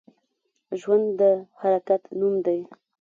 [0.79, 1.21] ژوند د
[1.59, 2.59] حرکت نوم دی